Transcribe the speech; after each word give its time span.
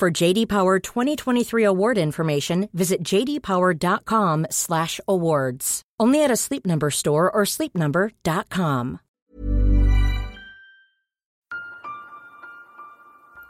For 0.00 0.10
JD 0.10 0.48
Power 0.48 0.78
2023 0.78 1.62
award 1.62 1.98
information, 1.98 2.70
visit 2.72 3.04
jdpower.com/awards. 3.04 5.82
Only 6.00 6.24
at 6.24 6.30
a 6.30 6.36
Sleep 6.36 6.64
Number 6.64 6.90
store 6.90 7.30
or 7.30 7.42
sleepnumber.com. 7.44 9.00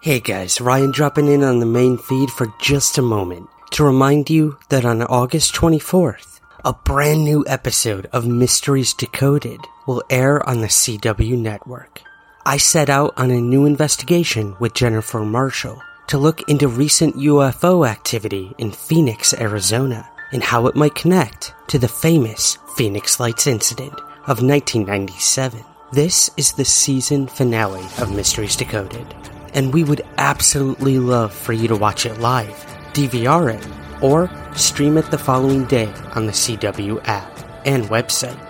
Hey 0.02 0.18
guys, 0.18 0.60
Ryan 0.60 0.91
dropping 0.91 1.28
in 1.28 1.44
on 1.44 1.60
the 1.60 1.66
main 1.66 1.96
feed 1.96 2.30
for 2.30 2.52
just 2.60 2.98
a 2.98 3.02
moment 3.02 3.48
to 3.70 3.84
remind 3.84 4.28
you 4.28 4.58
that 4.70 4.84
on 4.84 5.02
August 5.02 5.55
24th, 5.55 6.41
a 6.64 6.72
brand 6.72 7.22
new 7.22 7.44
episode 7.46 8.06
of 8.12 8.27
Mysteries 8.27 8.92
Decoded 8.92 9.60
will 9.86 10.02
air 10.10 10.44
on 10.48 10.62
the 10.62 10.66
CW 10.66 11.38
network. 11.38 12.02
I 12.44 12.56
set 12.56 12.91
out 12.91 13.14
on 13.16 13.30
a 13.30 13.41
new 13.41 13.66
investigation 13.66 14.56
with 14.58 14.74
Jennifer 14.74 15.20
Marshall 15.20 15.80
to 16.10 16.19
look 16.19 16.42
into 16.48 16.66
recent 16.66 17.14
UFO 17.14 17.88
activity 17.88 18.52
in 18.59 18.73
Phoenix, 18.73 19.32
Arizona, 19.32 20.10
and 20.33 20.42
how 20.42 20.66
it 20.66 20.75
might 20.75 20.97
connect 20.97 21.55
to 21.69 21.78
the 21.78 21.86
famous 21.86 22.58
Phoenix 22.75 23.20
Lights 23.20 23.47
incident 23.47 23.92
of 24.27 24.42
1997. 24.42 25.64
This 25.92 26.28
is 26.36 26.53
the 26.53 26.64
season 26.64 27.28
finale 27.28 27.84
of 28.00 28.12
Mysteries 28.12 28.56
Decoded, 28.56 29.06
and 29.55 29.72
we 29.72 29.84
would 29.84 30.03
absolutely 30.19 30.98
love 30.98 31.33
for 31.33 31.53
you 31.53 31.69
to 31.69 31.77
watch 31.77 32.05
it 32.05 32.19
live, 32.19 32.56
DVR 32.92 33.55
it, 33.55 34.03
or 34.03 34.28
stream 34.56 34.97
it 34.97 35.12
the 35.12 35.19
following 35.19 35.64
day 35.66 35.92
on 36.16 36.27
the 36.27 36.33
CW 36.33 37.06
app 37.06 37.38
and 37.64 37.84
website. 37.84 38.41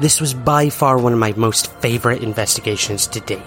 This 0.00 0.20
was 0.20 0.34
by 0.34 0.70
far 0.70 0.98
one 0.98 1.12
of 1.12 1.20
my 1.20 1.34
most 1.36 1.72
favorite 1.74 2.24
investigations 2.24 3.06
to 3.06 3.20
date, 3.20 3.38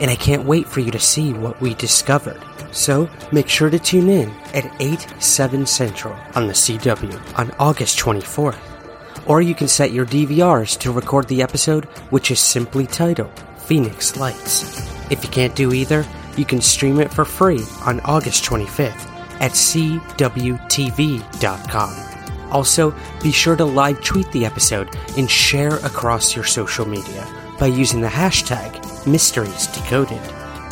and 0.00 0.10
I 0.10 0.16
can't 0.16 0.44
wait 0.44 0.68
for 0.68 0.80
you 0.80 0.90
to 0.90 0.98
see 0.98 1.32
what 1.32 1.60
we 1.60 1.74
discovered. 1.74 2.42
So 2.72 3.08
make 3.32 3.48
sure 3.48 3.70
to 3.70 3.78
tune 3.78 4.08
in 4.08 4.30
at 4.54 4.70
8, 4.80 5.06
7 5.18 5.66
Central 5.66 6.16
on 6.34 6.46
the 6.46 6.52
CW 6.52 7.38
on 7.38 7.50
August 7.58 7.98
24th. 7.98 8.58
Or 9.26 9.42
you 9.42 9.54
can 9.54 9.68
set 9.68 9.92
your 9.92 10.06
DVRs 10.06 10.78
to 10.80 10.92
record 10.92 11.28
the 11.28 11.42
episode, 11.42 11.84
which 12.10 12.30
is 12.30 12.40
simply 12.40 12.86
titled 12.86 13.32
Phoenix 13.58 14.16
Lights. 14.16 14.80
If 15.10 15.22
you 15.22 15.30
can't 15.30 15.54
do 15.54 15.72
either, 15.72 16.04
you 16.36 16.44
can 16.44 16.60
stream 16.60 17.00
it 17.00 17.12
for 17.12 17.24
free 17.24 17.64
on 17.84 18.00
August 18.00 18.44
25th 18.44 19.06
at 19.40 19.52
CWTV.com. 19.52 20.08
Also, 22.50 22.94
be 23.22 23.30
sure 23.30 23.56
to 23.56 23.64
live 23.64 24.02
tweet 24.02 24.30
the 24.32 24.46
episode 24.46 24.88
and 25.18 25.30
share 25.30 25.76
across 25.78 26.34
your 26.34 26.44
social 26.44 26.86
media 26.86 27.26
by 27.58 27.66
using 27.66 28.00
the 28.00 28.08
hashtag 28.08 28.87
Mysteries 29.10 29.66
Decoded. 29.68 30.20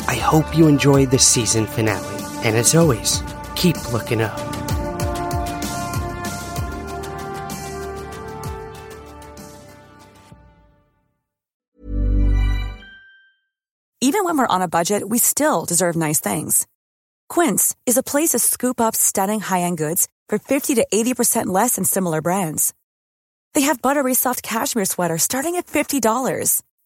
I 0.07 0.15
hope 0.15 0.55
you 0.55 0.67
enjoy 0.67 1.07
the 1.07 1.17
season 1.17 1.65
finale, 1.65 2.23
and 2.43 2.55
as 2.55 2.75
always, 2.75 3.23
keep 3.55 3.75
looking 3.91 4.21
up. 4.21 4.37
Even 13.99 14.23
when 14.23 14.37
we're 14.37 14.47
on 14.47 14.61
a 14.61 14.67
budget, 14.67 15.07
we 15.07 15.17
still 15.17 15.65
deserve 15.65 15.95
nice 15.95 16.19
things. 16.19 16.67
Quince 17.29 17.75
is 17.85 17.97
a 17.97 18.03
place 18.03 18.29
to 18.29 18.39
scoop 18.39 18.79
up 18.79 18.95
stunning 18.95 19.39
high-end 19.41 19.77
goods 19.77 20.07
for 20.29 20.37
50 20.37 20.75
to 20.75 20.87
80% 20.93 21.47
less 21.47 21.75
than 21.75 21.83
similar 21.83 22.21
brands. 22.21 22.73
They 23.53 23.61
have 23.61 23.81
buttery 23.81 24.13
soft 24.13 24.43
cashmere 24.43 24.85
sweaters 24.85 25.23
starting 25.23 25.55
at 25.55 25.65
$50, 25.65 26.61